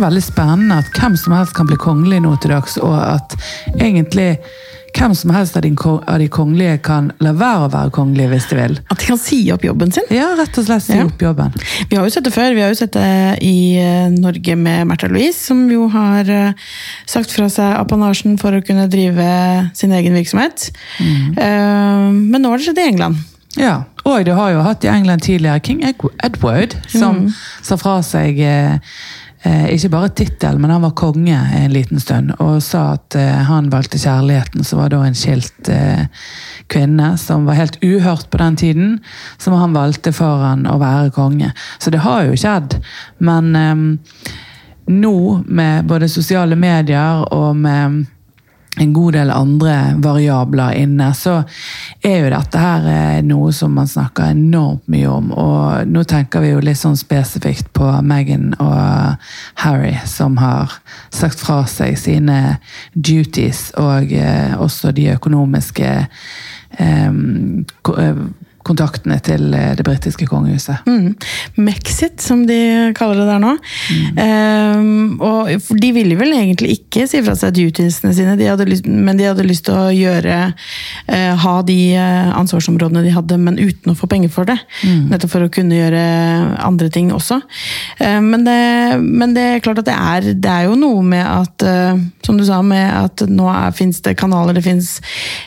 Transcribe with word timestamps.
det 0.00 0.06
veldig 0.08 0.24
spennende 0.24 0.80
at 0.80 0.90
hvem 0.96 1.16
som 1.20 1.36
helst 1.36 1.54
kan 1.56 1.68
bli 1.68 1.76
kongelig 1.80 2.22
nå 2.24 2.34
til 2.40 2.54
dags, 2.54 2.78
og 2.80 2.96
at 2.96 3.36
egentlig 3.76 4.32
hvem 4.96 5.12
som 5.14 5.30
helst 5.30 5.54
av 5.54 5.62
de, 5.62 6.28
kongelige 6.32 6.80
kan 6.82 7.12
la 7.22 7.30
være 7.36 7.66
å 7.66 7.70
være 7.70 7.92
kongelige 7.94 8.32
hvis 8.32 8.48
de 8.50 8.58
vil? 8.58 8.78
At 8.90 8.98
de 8.98 9.06
kan 9.06 9.20
si 9.22 9.38
opp 9.54 9.62
jobben 9.64 9.92
sin? 9.94 10.08
Ja, 10.10 10.32
rett 10.38 10.58
og 10.58 10.66
slett 10.66 10.82
si 10.82 10.96
Ja. 10.96 11.04
opp 11.06 11.22
jobben. 11.22 11.54
Vi 11.90 11.96
har 11.96 12.02
jo 12.02 12.10
sett 12.10 12.26
det 12.26 12.32
før. 12.34 12.54
Vi 12.56 12.64
har 12.64 12.72
jo 12.72 12.80
sett 12.80 12.96
det 12.96 13.38
i 13.46 13.76
eh, 13.78 14.10
Norge 14.10 14.56
med 14.56 14.88
Märtha 14.90 15.06
Louise, 15.08 15.38
som 15.38 15.62
jo 15.70 15.86
har 15.92 16.26
eh, 16.26 16.52
sagt 17.06 17.30
fra 17.30 17.46
seg 17.52 17.76
apanasjen 17.78 18.38
for 18.40 18.56
å 18.56 18.64
kunne 18.66 18.88
drive 18.90 19.70
sin 19.78 19.92
egen 19.94 20.16
virksomhet. 20.18 20.72
Mm. 20.98 21.38
Men 22.30 22.42
nå 22.42 22.50
har 22.50 22.58
det 22.58 22.66
skjedd 22.66 22.82
i 22.82 22.88
England. 22.90 23.22
Ja, 23.58 23.84
og 24.06 24.24
det 24.24 24.34
har 24.36 24.52
jo 24.54 24.62
hatt 24.62 24.84
i 24.86 24.90
England 24.90 25.24
tidligere 25.26 25.62
King 25.64 25.82
Edward, 26.22 26.76
som 26.90 27.24
sa 27.62 27.78
fra 27.80 27.96
seg 28.06 28.38
eh, 28.38 28.78
eh, 29.42 29.66
ikke 29.74 29.90
bare 29.92 30.12
tittel, 30.16 30.58
men 30.58 30.72
han 30.74 30.84
var 30.84 30.96
konge 30.98 31.38
en 31.56 31.72
liten 31.74 32.00
stund, 32.00 32.34
og 32.38 32.60
sa 32.64 32.94
at 32.98 33.16
eh, 33.18 33.40
han 33.48 33.70
valgte 33.72 34.00
kjærligheten, 34.00 34.64
som 34.66 34.82
var 34.82 34.92
da 34.92 35.02
en 35.06 35.18
skilt 35.18 35.70
eh, 35.72 36.06
kvinne, 36.70 37.14
som 37.18 37.48
var 37.48 37.58
helt 37.60 37.80
uhørt 37.84 38.30
på 38.30 38.40
den 38.42 38.60
tiden, 38.60 38.94
som 39.38 39.56
han 39.58 39.76
valgte 39.76 40.12
foran 40.16 40.66
å 40.70 40.78
være 40.82 41.10
konge. 41.16 41.52
Så 41.78 41.92
det 41.94 42.04
har 42.04 42.28
jo 42.28 42.38
skjedd, 42.38 42.78
men 43.18 43.52
eh, 43.56 43.84
nå 44.90 45.16
med 45.46 45.86
både 45.86 46.08
sosiale 46.10 46.56
medier 46.58 47.22
og 47.30 47.54
med 47.56 48.06
en 48.78 48.92
god 48.92 49.12
del 49.12 49.30
andre 49.30 49.94
variabler 49.98 50.76
inne, 50.78 51.10
så 51.14 51.40
er 52.06 52.20
jo 52.22 52.28
dette 52.30 52.60
her 52.62 52.86
eh, 52.86 53.22
noe 53.26 53.50
som 53.54 53.74
man 53.74 53.90
snakker 53.90 54.30
enormt 54.30 54.86
mye 54.92 55.08
om. 55.10 55.32
Og 55.34 55.90
nå 55.90 56.04
tenker 56.08 56.44
vi 56.44 56.52
jo 56.52 56.62
litt 56.62 56.78
sånn 56.78 56.98
spesifikt 56.98 57.72
på 57.76 57.88
Meghan 58.06 58.52
og 58.62 59.18
Harry, 59.64 59.96
som 60.06 60.38
har 60.38 60.78
sagt 61.10 61.42
fra 61.42 61.64
seg 61.70 61.98
sine 61.98 62.60
duties, 62.94 63.72
og 63.80 64.14
eh, 64.14 64.54
også 64.54 64.94
de 64.94 65.10
økonomiske 65.16 65.90
eh, 66.78 67.10
kontaktene 68.66 69.16
til 69.24 69.54
eh, 69.56 69.72
det 69.78 69.84
britiske 69.86 70.26
kongehuset. 70.28 70.86
Mm. 70.86 71.14
Mexit, 71.64 72.20
som 72.22 72.44
de 72.48 72.92
kaller 72.96 73.22
det 73.22 73.28
der 73.30 73.42
nå. 73.42 73.54
Ehm, 74.20 75.16
og 75.24 75.50
de 75.80 75.92
ville 75.96 76.18
vel 76.18 76.34
egentlig 76.36 76.76
ikke 76.78 77.06
si 77.10 77.22
fra 77.24 77.36
seg 77.38 77.54
dutiesene 77.56 78.12
sine, 78.16 78.36
de 78.38 78.68
lyst, 78.68 78.86
men 78.86 79.18
de 79.18 79.28
hadde 79.30 79.46
lyst 79.46 79.66
til 79.68 79.78
å 79.78 79.88
gjøre 79.94 80.38
uh, 80.52 81.34
ha 81.40 81.54
de 81.66 81.78
eh, 81.96 82.30
ansvarsområdene 82.36 83.04
de 83.06 83.14
hadde, 83.14 83.38
men 83.40 83.58
uten 83.60 83.92
å 83.92 83.96
få 83.98 84.08
penger 84.10 84.32
for 84.32 84.48
det. 84.48 84.58
Nettopp 85.10 85.32
for 85.32 85.46
å 85.46 85.52
kunne 85.52 85.78
gjøre 85.78 86.02
andre 86.60 86.90
ting 86.92 87.10
også. 87.14 87.40
Uh, 88.00 88.20
men, 88.24 88.44
det, 88.46 88.60
men 89.00 89.34
det 89.36 89.46
er 89.46 89.64
klart 89.64 89.82
at 89.82 89.88
det 89.88 89.96
er, 89.96 90.30
det 90.36 90.52
er 90.52 90.68
jo 90.68 90.78
noe 90.78 91.04
med 91.06 91.24
at, 91.24 91.64
uh, 91.66 92.00
som 92.26 92.38
du 92.38 92.44
sa, 92.46 92.60
med 92.66 92.86
at 92.90 93.24
nå 93.30 93.48
fins 93.76 94.00
det 94.04 94.16
kanaler, 94.20 94.56
det 94.56 94.64
finnes 94.64 94.90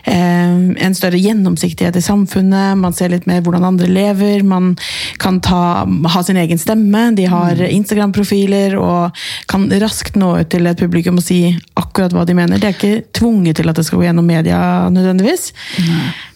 eh, 0.09 0.53
en 0.85 0.95
større 0.95 1.19
gjennomsiktighet 1.19 1.95
i 1.97 2.03
samfunnet, 2.03 2.77
man 2.79 2.95
ser 2.95 3.02
litt 3.11 3.27
mer 3.29 3.43
hvordan 3.43 3.67
andre 3.67 3.89
lever, 3.91 4.43
man 4.47 4.73
kan 5.21 5.39
ta, 5.43 5.83
ha 5.85 6.23
sin 6.23 6.39
egen 6.39 6.61
stemme, 6.61 7.09
de 7.17 7.27
har 7.29 7.59
Instagram-profiler 7.67 8.77
og 8.79 9.23
kan 9.51 9.67
raskt 9.83 10.17
nå 10.19 10.33
ut 10.41 10.51
til 10.53 10.69
et 10.69 10.79
publikum 10.79 11.19
og 11.19 11.25
si 11.25 11.41
akkurat 11.79 12.13
hva 12.15 12.25
de 12.27 12.37
mener. 12.37 12.61
De 12.61 12.69
er 12.69 12.77
ikke 12.77 13.07
tvunget 13.15 13.59
til 13.59 13.69
at 13.69 13.79
det 13.79 13.85
skal 13.87 14.01
gå 14.01 14.07
gjennom 14.07 14.27
media 14.27 14.59
nødvendigvis. 14.93 15.51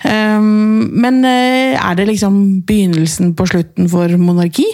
Um, 0.03 0.89
men 0.93 1.23
eh, 1.25 1.77
er 1.77 1.97
det 1.97 2.09
liksom 2.11 2.61
begynnelsen 2.67 3.33
på 3.37 3.47
slutten 3.49 3.89
for 3.91 4.11
monarki? 4.21 4.67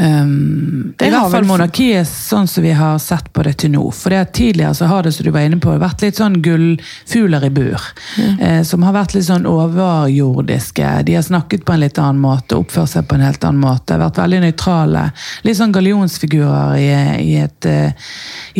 Um, 0.00 0.94
hvert 1.30 1.38
fall 1.38 1.48
monarkiet 1.48 2.08
sånn 2.08 2.48
som 2.50 2.64
vi 2.64 2.72
har 2.76 2.98
sett 3.02 3.32
på 3.32 3.44
det 3.46 3.56
til 3.62 3.72
nå. 3.74 3.82
For 3.94 4.12
det 4.12 4.20
at 4.24 4.32
tidligere 4.36 4.74
så 4.76 4.88
har 4.90 5.06
det 5.06 5.12
som 5.16 5.26
du 5.26 5.30
var 5.34 5.46
inne 5.46 5.60
på, 5.62 5.72
vært 5.80 6.02
litt 6.04 6.18
sånn 6.20 6.40
gullfugler 6.44 7.46
i 7.46 7.50
bur. 7.54 7.86
Eh, 8.18 8.62
som 8.66 8.84
har 8.86 8.94
vært 8.96 9.14
litt 9.14 9.26
sånn 9.28 9.48
overjordiske. 9.48 10.92
De 11.06 11.16
har 11.16 11.26
snakket 11.26 11.64
på 11.66 11.74
en 11.74 11.82
litt 11.84 11.98
annen 12.00 12.20
måte, 12.22 12.58
oppført 12.58 12.92
seg 12.92 13.08
på 13.08 13.18
en 13.18 13.26
helt 13.26 13.44
annen 13.46 13.62
måte. 13.62 13.98
Vært 14.00 14.20
veldig 14.22 14.42
nøytrale. 14.46 15.04
Litt 15.46 15.60
sånn 15.60 15.74
gallionsfigurer 15.74 16.78
i, 16.80 16.88
i, 17.24 17.34
et, 17.44 17.68
eh, 17.70 18.08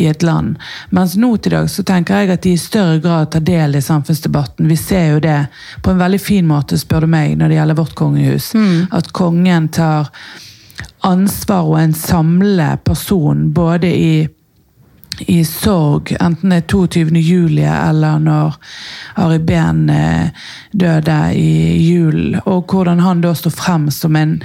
i 0.01 0.07
et 0.11 0.25
land. 0.25 0.59
Mens 0.95 1.17
nå 1.19 1.33
til 1.37 1.57
dag 1.57 1.71
så 1.71 1.85
tenker 1.87 2.23
jeg 2.23 2.35
at 2.35 2.45
de 2.45 2.55
i 2.55 2.61
større 2.61 2.99
grad 3.03 3.31
tar 3.33 3.45
del 3.47 3.77
i 3.77 3.83
samfunnsdebatten. 3.85 4.69
Vi 4.71 4.79
ser 4.79 5.15
jo 5.15 5.23
det 5.23 5.39
på 5.83 5.93
en 5.93 6.01
veldig 6.01 6.21
fin 6.21 6.47
måte, 6.47 6.79
spør 6.79 7.05
du 7.05 7.11
meg, 7.11 7.35
når 7.37 7.51
det 7.51 7.59
gjelder 7.59 7.81
vårt 7.81 7.97
kongehus. 7.99 8.53
At 8.91 9.11
kongen 9.15 9.69
tar 9.73 10.09
ansvar 11.07 11.69
og 11.69 11.79
en 11.81 11.93
samlende 11.93 12.77
person, 12.85 13.49
både 13.53 13.89
i, 13.89 14.27
i 15.27 15.39
sorg, 15.45 16.13
enten 16.21 16.53
det 16.53 16.61
er 16.61 16.67
22. 16.71 17.21
juli 17.21 17.65
eller 17.67 18.21
når 18.21 18.57
Ari 19.21 19.39
Behn 19.45 19.89
eh, 19.93 20.45
døde 20.71 21.19
i 21.37 21.77
julen, 21.83 22.39
og 22.45 22.71
hvordan 22.71 23.01
han 23.03 23.23
da 23.25 23.33
står 23.37 23.55
frem 23.55 23.89
som 23.93 24.15
en 24.15 24.37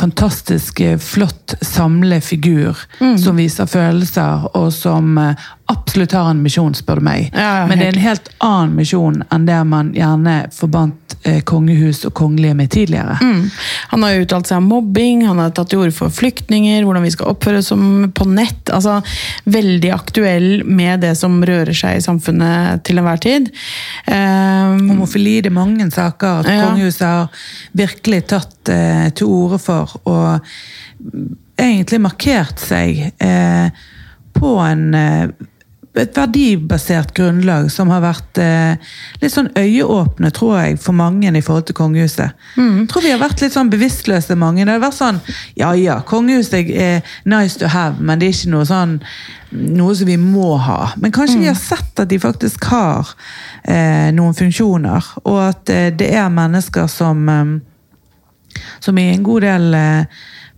fantastisk 0.00 0.80
eh, 0.80 0.98
flott 0.98 1.54
samlefigur 1.62 2.76
som 3.18 3.38
viser 3.40 3.70
følelser, 3.70 4.50
og 4.56 4.72
som 4.74 5.16
eh, 5.22 5.48
absolutt 5.68 6.12
har 6.16 6.30
en 6.30 6.38
misjon, 6.42 6.74
spør 6.74 7.00
du 7.00 7.04
meg. 7.04 7.28
Ja, 7.36 7.66
Men 7.68 7.78
det 7.80 7.86
er 7.90 7.96
en 7.96 8.04
helt 8.06 8.28
annen 8.44 8.74
misjon 8.78 9.22
enn 9.34 9.44
det 9.48 9.58
man 9.68 9.90
gjerne 9.96 10.36
forbandt 10.56 11.16
eh, 11.28 11.40
kongehus 11.48 12.04
og 12.08 12.14
kongelige 12.16 12.54
med 12.56 12.70
tidligere. 12.72 13.18
Mm. 13.20 13.42
Han 13.92 14.06
har 14.06 14.22
uttalt 14.22 14.48
seg 14.48 14.62
om 14.62 14.68
mobbing, 14.72 15.26
han 15.28 15.42
har 15.42 15.52
tatt 15.56 15.68
til 15.72 15.82
orde 15.82 15.92
for 15.96 16.14
flyktninger, 16.14 16.86
hvordan 16.86 17.04
vi 17.04 17.12
skal 17.12 17.32
oppføre 17.34 17.60
oss 17.60 17.68
på 18.16 18.28
nett. 18.30 18.72
altså 18.72 18.98
Veldig 19.44 19.92
aktuell 19.92 20.48
med 20.64 21.04
det 21.04 21.12
som 21.20 21.36
rører 21.44 21.76
seg 21.76 21.98
i 22.00 22.04
samfunnet 22.06 22.84
til 22.88 23.02
enhver 23.02 23.20
tid. 23.24 23.50
Um, 24.08 24.88
Homofili, 24.94 25.40
det 25.44 25.52
er 25.52 25.58
mange 25.58 25.90
saker 25.92 26.40
at 26.40 26.48
Ja. 26.48 26.64
kongehuset 26.68 27.04
har 27.06 27.28
virkelig 27.76 28.22
tatt 28.32 28.72
eh, 28.72 29.08
til 29.10 29.26
orde 29.26 29.60
for 29.60 29.98
og 30.08 30.48
egentlig 31.58 32.00
markert 32.02 32.60
seg 32.62 33.12
eh, 33.20 33.70
på 34.38 34.54
en 34.62 34.94
eh, 34.94 35.28
et 36.02 36.16
verdibasert 36.16 37.14
grunnlag 37.16 37.70
som 37.72 37.90
har 37.92 38.02
vært 38.04 38.40
eh, 38.42 38.92
litt 39.22 39.34
sånn 39.34 39.50
øyeåpne, 39.58 40.30
tror 40.34 40.58
jeg, 40.60 40.78
for 40.82 40.96
mange 40.96 41.28
i 41.28 41.44
forhold 41.44 41.68
til 41.68 41.78
kongehuset. 41.78 42.36
Mm. 42.56 42.86
tror 42.90 43.04
vi 43.04 43.14
har 43.14 43.22
vært 43.22 43.42
litt 43.44 43.56
sånn 43.56 43.72
bevisstløse, 43.72 44.36
mange. 44.38 44.64
Det 44.64 44.76
har 44.76 44.84
vært 44.84 44.98
sånn 44.98 45.20
Ja 45.58 45.72
ja, 45.78 46.00
kongehuset 46.06 46.70
er 46.70 47.02
nice 47.28 47.58
to 47.58 47.70
have, 47.72 48.00
men 48.00 48.18
det 48.20 48.28
er 48.28 48.36
ikke 48.36 48.54
noe 48.54 48.68
sånn 48.68 49.00
noe 49.48 49.94
som 49.96 50.08
vi 50.08 50.18
må 50.20 50.58
ha. 50.60 50.90
Men 51.00 51.12
kanskje 51.14 51.38
vi 51.40 51.48
har 51.48 51.56
sett 51.56 52.02
at 52.02 52.10
de 52.10 52.18
faktisk 52.20 52.66
har 52.68 53.08
eh, 53.64 54.10
noen 54.12 54.36
funksjoner, 54.36 55.06
og 55.24 55.38
at 55.46 55.72
eh, 55.72 55.88
det 55.96 56.10
er 56.20 56.28
mennesker 56.32 56.90
som 56.92 57.24
eh, 57.32 57.56
som 58.78 58.98
i 58.98 59.08
en 59.12 59.22
god 59.22 59.42
del 59.42 59.74
eh, 59.74 60.04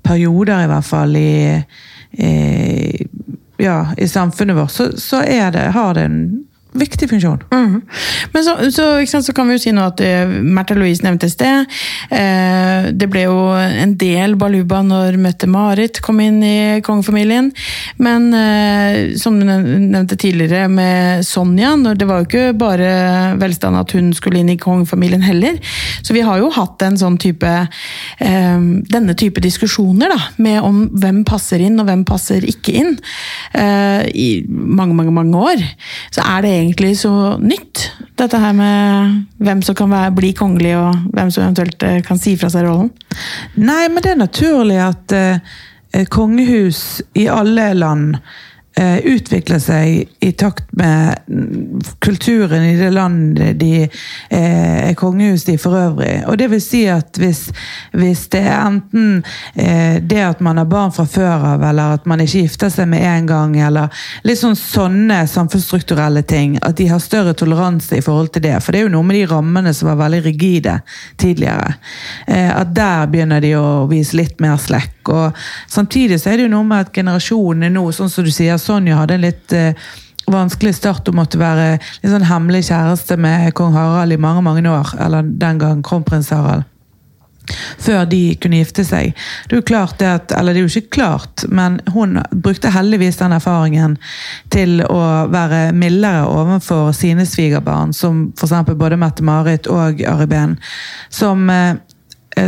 perioder, 0.02 0.64
i 0.64 0.70
hvert 0.70 0.86
fall, 0.86 1.16
i, 1.16 1.62
i, 2.10 2.99
ja, 3.60 3.94
i 3.96 4.08
samfunnet 4.08 4.56
vårt, 4.56 4.70
så, 4.70 4.96
så 4.96 5.22
det, 5.52 5.70
har 5.70 5.94
det 5.94 6.00
en 6.00 6.44
viktig 6.72 7.08
funksjon. 7.10 7.42
Mhm. 7.50 7.80
Men 8.32 8.44
så, 8.44 8.54
så, 8.70 9.06
sant, 9.06 9.26
så 9.26 9.32
kan 9.34 9.48
vi 9.48 9.56
jo 9.56 9.62
si 9.62 9.72
nå 9.74 9.82
at 9.90 10.00
uh, 10.04 10.30
Märtha 10.30 10.76
Louise 10.78 11.04
nevnte 11.04 11.26
i 11.26 11.32
sted. 11.32 11.66
Uh, 12.12 12.90
det 12.94 13.08
ble 13.10 13.24
jo 13.26 13.38
en 13.54 13.96
del 13.98 14.36
baluba 14.38 14.82
når 14.86 15.18
Mette-Marit 15.20 16.00
kom 16.04 16.20
inn 16.22 16.38
i 16.46 16.58
kongefamilien. 16.86 17.50
Men 17.98 18.28
uh, 18.34 19.16
som 19.20 19.38
du 19.40 19.46
nevnte 19.46 20.18
tidligere 20.20 20.68
med 20.70 21.26
Sonja, 21.26 21.74
det 21.96 22.06
var 22.08 22.22
jo 22.22 22.28
ikke 22.28 22.54
bare 22.60 22.90
velstand 23.40 23.78
at 23.80 23.96
hun 23.96 24.12
skulle 24.16 24.42
inn 24.42 24.52
i 24.54 24.58
kongefamilien 24.60 25.24
heller. 25.26 25.58
Så 26.02 26.14
vi 26.14 26.24
har 26.26 26.38
jo 26.40 26.52
hatt 26.54 26.82
en 26.86 26.98
sånn 27.00 27.18
type 27.20 27.50
denne 28.20 29.14
type 29.18 29.40
diskusjoner 29.42 30.10
da, 30.12 30.18
med 30.42 30.60
om 30.64 30.80
hvem 31.00 31.22
passer 31.28 31.62
inn 31.64 31.78
og 31.80 31.88
hvem 31.88 32.02
passer 32.08 32.44
ikke 32.46 32.74
inn 32.80 32.92
i 33.56 34.28
mange, 34.46 34.94
mange, 34.96 35.14
mange 35.14 35.40
år. 35.50 35.64
Så 36.14 36.24
er 36.24 36.44
det 36.44 36.59
egentlig 36.60 36.94
så 37.00 37.12
nytt, 37.42 37.86
dette 38.20 38.38
her 38.40 38.54
med 38.56 39.16
hvem 39.40 39.62
som 39.64 39.76
kan 39.78 39.90
være, 39.92 40.14
bli 40.16 40.32
kongelig, 40.36 40.76
og 40.78 41.10
hvem 41.14 41.32
som 41.32 41.44
eventuelt 41.46 41.82
eh, 41.86 41.98
kan 42.06 42.20
si 42.20 42.36
fra 42.40 42.50
seg 42.52 42.66
rollen. 42.68 42.92
Nei, 43.56 43.88
men 43.88 44.04
det 44.04 44.14
er 44.14 44.20
naturlig 44.20 44.78
at 44.84 45.16
eh, 45.16 45.56
eh, 45.94 46.06
kongehus 46.10 47.00
i 47.18 47.26
alle 47.32 47.72
land 47.78 48.20
utvikler 48.80 49.58
seg 49.60 50.08
i 50.24 50.30
takt 50.38 50.70
med 50.78 51.18
kulturen 51.98 52.62
i 52.64 52.76
det 52.78 52.90
landet 52.90 53.58
de 53.60 53.82
eh, 53.82 54.88
er 54.88 54.94
kongehus 54.94 55.48
i 55.48 55.56
for 55.58 55.76
øvrig. 55.76 56.22
Og 56.26 56.38
det 56.38 56.50
vil 56.52 56.62
si 56.62 56.82
at 56.90 57.18
hvis, 57.20 57.42
hvis 57.96 58.26
det 58.32 58.42
er 58.46 58.60
enten 58.66 59.22
eh, 59.54 59.98
det 60.02 60.22
at 60.24 60.40
man 60.44 60.60
har 60.60 60.68
barn 60.70 60.94
fra 60.94 61.06
før 61.08 61.46
av, 61.54 61.64
eller 61.70 61.96
at 61.98 62.06
man 62.10 62.22
ikke 62.22 62.44
gifter 62.44 62.72
seg 62.72 62.88
med 62.90 63.04
en 63.06 63.28
gang, 63.30 63.56
eller 63.60 64.02
litt 64.26 64.40
sånn 64.40 64.58
sånne 64.58 65.22
samfunnsstrukturelle 65.30 66.22
ting, 66.28 66.56
at 66.62 66.78
de 66.80 66.88
har 66.90 67.02
større 67.02 67.34
toleranse 67.34 67.98
i 67.98 68.04
forhold 68.04 68.32
til 68.34 68.46
det. 68.46 68.56
For 68.64 68.72
det 68.72 68.82
er 68.82 68.88
jo 68.88 68.94
noe 68.96 69.06
med 69.06 69.20
de 69.20 69.26
rammene 69.30 69.74
som 69.76 69.90
var 69.90 70.00
veldig 70.04 70.24
rigide 70.28 70.80
tidligere. 71.20 71.76
Eh, 72.26 72.50
at 72.54 72.74
der 72.76 73.10
begynner 73.10 73.44
de 73.44 73.54
å 73.58 73.86
vise 73.90 74.18
litt 74.18 74.40
mer 74.42 74.60
slekk 74.60 74.99
Og 75.08 75.36
samtidig 75.70 76.20
så 76.20 76.30
er 76.30 76.38
det 76.38 76.48
jo 76.48 76.54
noe 76.54 76.66
med 76.68 76.86
at 76.86 76.94
generasjonene 76.94 77.72
nå, 77.72 77.86
sånn 77.96 78.12
som 78.12 78.26
du 78.26 78.32
sier, 78.34 78.60
Sonja 78.60 79.00
hadde 79.00 79.16
en 79.16 79.24
litt 79.24 79.56
eh, 79.56 79.90
vanskelig 80.30 80.76
start 80.76 81.08
Hun 81.08 81.18
måtte 81.18 81.40
være 81.40 81.78
litt 81.80 82.12
sånn 82.12 82.28
hemmelig 82.28 82.68
kjæreste 82.68 83.16
med 83.20 83.52
kong 83.58 83.74
Harald 83.74 84.14
i 84.14 84.20
mange 84.20 84.44
mange 84.46 84.66
år. 84.68 84.94
Eller 85.00 85.22
den 85.24 85.62
gang 85.62 85.82
kronprins 85.86 86.30
Harald. 86.34 86.68
Før 87.80 88.04
de 88.06 88.36
kunne 88.38 88.60
gifte 88.60 88.84
seg. 88.86 89.14
Det 89.48 89.56
er 89.56 89.58
jo 89.58 89.66
klart 89.66 89.96
det 89.98 90.06
at, 90.06 90.34
eller 90.36 90.54
det 90.54 90.60
er 90.60 90.68
jo 90.68 90.80
ikke 90.82 90.96
klart, 91.00 91.44
men 91.48 91.80
hun 91.94 92.20
brukte 92.30 92.70
heldigvis 92.70 93.18
den 93.18 93.34
erfaringen 93.34 93.96
til 94.54 94.84
å 94.86 95.00
være 95.32 95.70
mildere 95.74 96.28
overfor 96.30 96.92
sine 96.94 97.26
svigerbarn, 97.26 97.94
som 97.96 98.28
f.eks. 98.36 98.54
både 98.70 99.00
Mette-Marit 99.00 99.66
og 99.72 100.02
Ari 100.06 100.28
Behn. 100.30 100.58
Som 101.10 101.48
eh, 101.50 101.80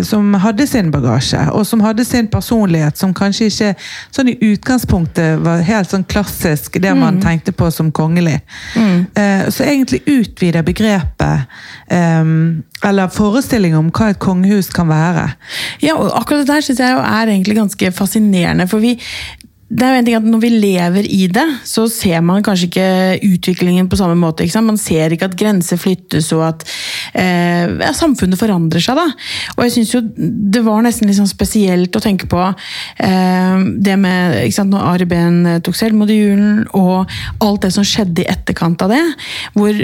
som 0.03 0.35
hadde 0.35 0.67
sin 0.67 0.91
bagasje, 0.95 1.41
og 1.53 1.67
som 1.67 1.81
hadde 1.81 2.05
sin 2.05 2.29
personlighet, 2.31 2.99
som 2.99 3.13
kanskje 3.15 3.49
ikke 3.51 3.71
sånn 4.15 4.31
i 4.31 4.37
utgangspunktet 4.53 5.43
var 5.43 5.65
helt 5.67 5.91
sånn 5.91 6.05
klassisk 6.09 6.79
det 6.81 6.95
man 6.97 7.19
tenkte 7.21 7.53
på 7.53 7.71
som 7.75 7.91
kongelig. 7.93 8.41
Eh, 8.77 9.51
Så 9.51 9.65
egentlig 9.65 10.03
utvider 10.07 10.63
begrepet, 10.63 11.47
eh, 11.91 12.25
eller 12.89 13.09
forestillingen 13.09 13.79
om 13.79 13.91
hva 13.91 14.11
et 14.11 14.19
kongehus 14.19 14.71
kan 14.71 14.89
være. 14.89 15.33
Ja, 15.83 15.95
og 15.97 16.13
akkurat 16.15 16.47
det 16.47 16.55
der 16.55 16.61
synes 16.61 16.79
jeg 16.79 16.91
er 16.99 17.27
egentlig 17.27 17.57
ganske 17.57 17.93
fascinerende, 17.93 18.69
for 18.69 18.79
vi 18.79 18.99
det 19.73 19.87
er 19.87 19.95
jo 19.95 20.01
en 20.01 20.07
ting 20.07 20.17
at 20.19 20.27
Når 20.27 20.41
vi 20.43 20.51
lever 20.53 21.07
i 21.09 21.27
det, 21.33 21.45
så 21.69 21.87
ser 21.91 22.21
man 22.25 22.45
kanskje 22.45 22.69
ikke 22.69 22.89
utviklingen 23.33 23.89
på 23.89 23.97
samme 23.97 24.17
måte. 24.21 24.47
Man 24.63 24.79
ser 24.81 25.15
ikke 25.15 25.31
at 25.31 25.37
grenser 25.39 25.81
flyttes 25.81 26.29
og 26.37 26.45
at 26.51 26.65
eh, 27.17 27.71
ja, 27.81 27.93
samfunnet 27.97 28.41
forandrer 28.41 28.85
seg. 28.85 28.99
da. 28.99 29.07
Og 29.57 29.65
jeg 29.65 29.75
synes 29.79 29.95
jo 29.95 30.03
Det 30.03 30.63
var 30.65 30.83
nesten 30.85 31.09
litt 31.09 31.17
sånn 31.17 31.31
spesielt 31.31 31.97
å 31.97 32.03
tenke 32.05 32.29
på 32.31 32.43
eh, 32.43 33.65
det 33.83 33.97
med 34.01 34.43
ikke 34.43 34.59
sant, 34.59 34.73
når 34.75 34.89
Ari 34.93 35.09
Behn 35.09 35.41
tok 35.65 35.79
selvmord 35.79 36.13
i 36.13 36.21
julen, 36.21 36.65
og 36.77 37.11
alt 37.43 37.65
det 37.65 37.73
som 37.75 37.87
skjedde 37.87 38.25
i 38.25 38.31
etterkant 38.31 38.83
av 38.85 38.93
det. 38.93 39.03
Hvor 39.57 39.79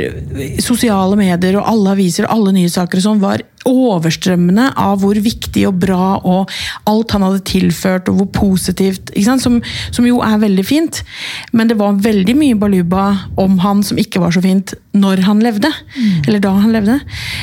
sosiale 0.64 1.19
medier 1.19 1.58
og 1.58 1.69
alle 1.70 1.96
aviser 1.96 2.26
og 2.26 2.34
alle 2.37 2.56
nyhetssaker 2.58 3.00
og 3.00 3.06
sånn 3.08 3.23
var 3.23 3.44
overstrømmende 3.69 4.70
av 4.79 5.03
hvor 5.03 5.19
viktig 5.23 5.67
og 5.69 5.79
bra 5.82 6.19
og 6.19 6.53
alt 6.88 7.15
han 7.15 7.25
hadde 7.26 7.44
tilført, 7.49 8.09
og 8.11 8.23
hvor 8.23 8.31
positivt? 8.38 9.12
Som, 9.38 9.61
som 9.94 10.06
jo 10.09 10.23
er 10.25 10.41
veldig 10.43 10.65
fint. 10.67 11.03
Men 11.53 11.70
det 11.70 11.79
var 11.79 11.99
veldig 12.03 12.35
mye 12.38 12.59
baluba 12.59 13.06
om 13.38 13.59
han 13.62 13.82
som 13.87 14.00
ikke 14.00 14.23
var 14.23 14.35
så 14.35 14.43
fint 14.44 14.75
når 14.99 15.23
han 15.26 15.43
levde. 15.44 15.70
Eller 16.26 16.43
da 16.43 16.53
han 16.59 16.75
levde. 16.75 16.99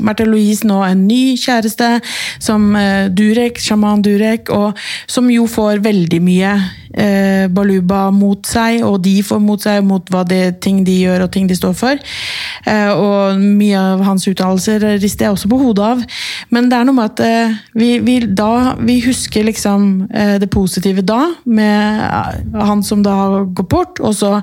Märtha 0.00 0.26
Louise 0.28 0.66
nå 0.66 0.80
en 0.86 1.06
ny 1.08 1.36
kjæreste, 1.40 1.98
som 2.42 2.72
uh, 2.76 3.06
Durek, 3.14 3.60
sjaman 3.62 4.02
Durek, 4.04 4.50
og 4.54 4.78
som 5.10 5.30
jo 5.32 5.46
får 5.50 5.84
veldig 5.84 6.20
mye 6.24 6.54
eh, 6.96 7.46
baluba 7.52 8.08
mot 8.14 8.46
seg, 8.46 8.82
og 8.86 9.00
de 9.04 9.18
får 9.26 9.42
mot 9.42 9.60
seg 9.60 9.82
mot 9.86 10.10
hva 10.12 10.24
det 10.28 10.60
ting 10.64 10.82
de 10.86 10.96
gjør 11.04 11.26
og 11.26 11.32
ting 11.34 11.48
de 11.50 11.58
står 11.58 11.76
for. 11.78 12.00
Eh, 12.70 12.90
og 12.92 13.40
mye 13.42 13.80
av 13.80 14.04
hans 14.06 14.26
uttalelser 14.30 14.86
rister 15.02 15.28
jeg 15.28 15.36
også 15.36 15.50
på 15.52 15.60
hodet 15.60 15.90
av. 15.94 16.04
Men 16.54 16.70
det 16.70 16.78
er 16.78 16.88
noe 16.88 16.98
med 16.98 17.12
at 17.12 17.24
eh, 17.24 17.56
vi, 17.78 17.90
vi, 18.04 18.18
da, 18.26 18.74
vi 18.80 19.00
husker 19.04 19.46
liksom 19.46 20.08
eh, 20.10 20.36
det 20.42 20.50
positive 20.52 21.04
da, 21.06 21.22
med 21.44 22.04
eh, 22.08 22.60
han 22.64 22.84
som 22.86 23.04
da 23.04 23.44
gått 23.44 23.72
bort, 23.72 24.02
og 24.04 24.14
så 24.16 24.38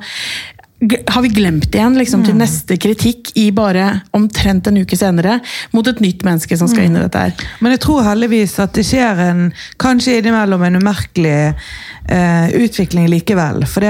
har 1.08 1.22
vi 1.22 1.30
glemt 1.30 1.76
igjen 1.76 1.98
liksom, 1.98 2.24
til 2.26 2.38
neste 2.40 2.78
kritikk 2.82 3.32
i 3.38 3.52
bare 3.54 4.02
omtrent 4.18 4.68
en 4.68 4.80
uke 4.82 4.98
senere, 4.98 5.38
mot 5.76 5.88
et 5.88 6.02
nytt 6.02 6.26
menneske 6.26 6.58
som 6.58 6.70
skal 6.72 6.88
inn 6.88 6.98
i 6.98 7.04
dette 7.04 7.22
her. 7.22 7.48
Men 7.62 7.76
jeg 7.76 7.84
tror 7.86 8.02
heldigvis 8.08 8.58
at 8.64 8.74
det 8.78 8.86
skjer 8.88 9.22
en 9.28 9.44
kanskje 9.82 10.18
innimellom 10.20 10.66
en 10.66 10.82
umerkelig 10.82 11.38
eh, 11.52 12.48
utvikling 12.64 13.10
likevel. 13.14 13.66
For 13.70 13.86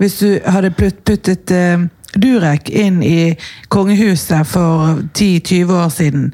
hvis 0.00 0.18
du 0.20 0.28
hadde 0.44 0.74
puttet 0.76 1.54
eh, 1.54 1.86
Durek 2.14 2.68
inn 2.70 3.00
i 3.02 3.34
kongehuset 3.74 4.46
for 4.46 5.00
10-20 5.18 5.72
år 5.74 5.88
siden 5.90 6.28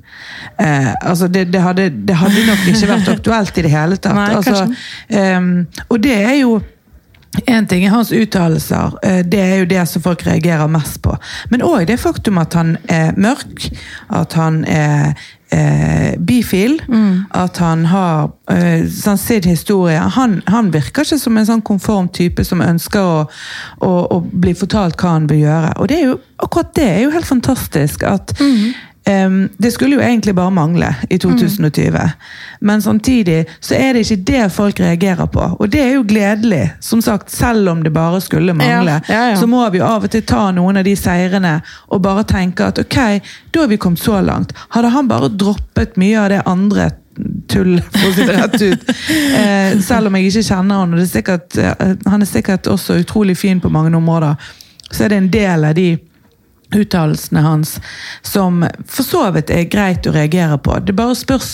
eh, 0.60 0.90
altså 0.92 1.28
det, 1.28 1.46
det, 1.54 1.62
hadde, 1.64 1.86
det 1.90 2.18
hadde 2.20 2.44
nok 2.50 2.66
ikke 2.68 2.90
vært 2.90 3.08
aktuelt 3.16 3.62
i 3.62 3.64
det 3.64 3.72
hele 3.72 3.96
tatt. 3.96 4.18
Nei, 4.18 4.28
altså, 4.36 4.66
ehm, 5.08 5.54
og 5.88 6.02
det 6.04 6.18
er 6.18 6.36
jo 6.42 6.58
en 7.38 7.66
ting 7.66 7.84
er 7.84 7.94
hans 7.94 8.12
uttalelser, 8.12 8.96
eh, 9.02 9.20
det 9.26 9.40
er 9.40 9.58
jo 9.62 9.68
det 9.70 9.82
som 9.88 10.02
folk 10.02 10.24
reagerer 10.26 10.70
mest 10.70 11.00
på. 11.02 11.14
Men 11.50 11.62
òg 11.62 11.86
det 11.86 12.00
faktum 12.02 12.40
at 12.42 12.56
han 12.58 12.76
er 12.90 13.12
mørk, 13.16 13.68
at 14.10 14.34
han 14.34 14.64
er 14.66 15.12
eh, 15.54 16.18
bifil, 16.18 16.80
at 17.34 17.60
han 17.62 17.86
har 17.86 18.32
eh, 18.50 18.82
sånn 18.90 19.18
sin 19.18 19.46
historie. 19.46 19.98
Han, 20.18 20.40
han 20.50 20.72
virker 20.74 21.06
ikke 21.06 21.20
som 21.22 21.38
en 21.38 21.46
sånn 21.46 21.62
konform 21.62 22.08
type 22.08 22.44
som 22.44 22.62
ønsker 22.66 23.00
å, 23.00 23.24
å, 23.78 23.92
å 24.10 24.20
bli 24.20 24.54
fortalt 24.58 24.98
hva 24.98 25.14
han 25.18 25.30
vil 25.30 25.44
gjøre. 25.46 25.74
Og 25.78 25.90
det 25.90 26.00
er 26.00 26.06
jo, 26.10 26.20
akkurat 26.42 26.74
det 26.74 26.88
er 26.88 27.02
jo 27.04 27.14
helt 27.14 27.30
fantastisk. 27.30 28.02
at 28.02 28.34
Em, 29.08 29.48
det 29.58 29.70
skulle 29.72 29.96
jo 29.96 30.00
egentlig 30.00 30.34
bare 30.34 30.50
mangle 30.50 30.94
i 31.10 31.18
2020. 31.18 32.10
Men 32.60 32.82
samtidig 32.82 33.46
så 33.60 33.74
er 33.74 33.92
det 33.92 34.04
ikke 34.04 34.24
det 34.32 34.52
folk 34.52 34.80
reagerer 34.80 35.26
på. 35.26 35.40
Og 35.58 35.72
det 35.72 35.80
er 35.80 35.94
jo 35.94 36.04
gledelig. 36.08 36.70
Som 36.80 37.02
sagt, 37.02 37.30
selv 37.32 37.68
om 37.68 37.82
det 37.82 37.92
bare 37.92 38.20
skulle 38.20 38.54
mangle, 38.54 39.00
Ja, 39.08 39.14
ja, 39.14 39.28
ja. 39.30 39.36
så 39.36 39.46
må 39.46 39.64
vi 39.70 39.80
av 39.80 40.04
og 40.04 40.10
til 40.10 40.22
ta 40.22 40.50
noen 40.52 40.76
av 40.76 40.84
de 40.84 40.96
seirene 40.96 41.60
og 41.88 42.02
bare 42.02 42.24
tenke 42.28 42.68
at 42.68 42.78
ok, 42.78 42.98
da 43.50 43.60
har 43.64 43.68
vi 43.72 43.76
kommet 43.80 43.98
så 44.04 44.20
langt. 44.20 44.52
Hadde 44.68 44.88
han 44.92 45.08
bare 45.08 45.28
droppet 45.28 45.96
mye 45.96 46.20
av 46.20 46.28
det 46.30 46.42
andre 46.46 46.90
tull, 47.48 47.80
for 47.92 48.10
å 48.10 48.12
si 48.14 48.26
det 48.26 48.36
rett 48.36 48.62
ut. 48.62 48.86
Eh, 49.40 49.78
selv 49.80 50.08
om 50.10 50.16
jeg 50.16 50.28
ikke 50.28 50.42
kjenner 50.44 50.80
han, 50.82 50.92
og 50.92 50.98
det 50.98 51.04
er 51.06 51.10
sikkert, 51.10 51.56
eh, 51.56 51.92
han 52.10 52.22
er 52.22 52.28
sikkert 52.28 52.66
også 52.68 52.98
utrolig 53.00 53.36
fin 53.38 53.60
på 53.60 53.70
mange 53.72 53.92
områder, 53.96 54.34
så 54.90 55.04
er 55.04 55.12
det 55.12 55.18
en 55.20 55.30
del 55.32 55.64
av 55.64 55.74
de 55.78 55.88
uttalelsene 56.76 57.42
hans 57.44 57.76
som 58.22 58.64
for 58.86 59.06
så 59.06 59.26
vidt 59.34 59.50
er 59.54 59.68
greit 59.72 60.06
å 60.06 60.14
reagere 60.14 60.58
på. 60.58 60.78
Det 60.84 60.96
bare 60.96 61.18
spørs 61.18 61.52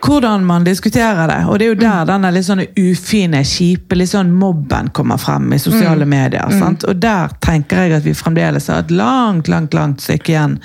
hvordan 0.00 0.44
man 0.46 0.64
diskuterer 0.64 1.28
det. 1.28 1.38
Og 1.48 1.58
det 1.58 1.66
er 1.66 1.72
jo 1.72 1.78
der 1.80 2.06
denne 2.08 2.30
litt 2.34 2.46
sånn 2.46 2.62
ufine, 2.78 3.42
kjipe 3.46 3.96
litt 3.98 4.12
sånn 4.12 4.30
mobben 4.34 4.90
kommer 4.94 5.18
frem 5.20 5.50
i 5.54 5.60
sosiale 5.60 6.06
medier. 6.08 6.46
Sant? 6.58 6.84
Og 6.88 7.00
der 7.02 7.32
tenker 7.44 7.84
jeg 7.84 7.96
at 7.98 8.06
vi 8.06 8.14
fremdeles 8.16 8.68
har 8.70 8.84
et 8.84 8.92
langt, 8.94 9.50
langt 9.50 9.74
langt 9.74 10.04
stykke 10.04 10.32
igjen 10.32 10.58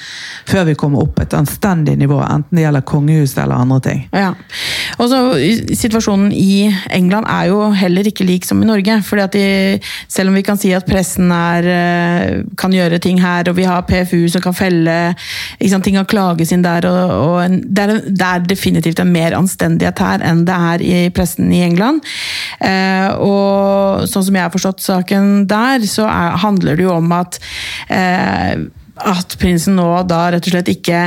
før 0.49 0.67
vi 0.69 0.77
kommer 0.79 1.03
opp 1.05 1.21
et 1.23 1.33
anstendig 1.37 1.95
nivå, 1.99 2.19
enten 2.23 2.57
det 2.57 2.65
gjelder 2.65 2.85
kongehuset 2.87 3.43
eller 3.43 3.63
andre 3.63 3.79
ting. 3.87 4.03
Ja. 4.13 4.33
Og 4.99 5.09
så 5.09 5.21
Situasjonen 5.73 6.31
i 6.35 6.67
England 6.93 7.27
er 7.29 7.47
jo 7.49 7.59
heller 7.75 8.07
ikke 8.07 8.25
lik 8.27 8.45
som 8.45 8.61
i 8.61 8.67
Norge. 8.67 8.99
fordi 9.03 9.23
at 9.23 9.33
de, 9.33 9.79
Selv 10.07 10.29
om 10.29 10.35
vi 10.35 10.43
kan 10.43 10.57
si 10.57 10.73
at 10.73 10.85
pressen 10.85 11.31
er, 11.31 11.67
eh, 11.67 12.43
kan 12.57 12.71
gjøre 12.71 12.99
ting 12.99 13.21
her, 13.21 13.49
og 13.49 13.55
vi 13.55 13.63
har 13.63 13.81
PFU 13.81 14.27
som 14.29 14.41
kan 14.41 14.53
felle 14.53 15.15
sant, 15.69 15.83
Ting 15.83 15.95
kan 15.95 16.05
klages 16.05 16.51
inn 16.51 16.61
der. 16.63 16.85
og, 16.87 17.11
og 17.11 17.57
det, 17.63 17.83
er, 17.83 18.01
det 18.07 18.27
er 18.27 18.45
definitivt 18.47 18.99
en 18.99 19.11
mer 19.23 19.37
anstendighet 19.37 20.03
her 20.03 20.23
enn 20.25 20.43
det 20.47 20.59
er 20.73 20.83
i 20.83 21.01
pressen 21.15 21.51
i 21.53 21.63
England. 21.65 22.03
Eh, 22.59 23.09
og 23.15 24.05
sånn 24.09 24.27
som 24.27 24.37
jeg 24.39 24.47
har 24.47 24.53
forstått 24.53 24.83
saken 24.83 25.33
der, 25.51 25.83
så 25.89 26.07
er, 26.09 26.39
handler 26.43 26.79
det 26.79 26.87
jo 26.87 26.95
om 26.97 27.11
at 27.15 27.39
eh, 27.91 28.67
at 29.01 29.33
prinsen 29.41 29.73
nå 29.79 29.87
da 30.05 30.27
rett 30.29 30.45
og 30.45 30.53
slett 30.53 30.69
ikke 30.69 30.99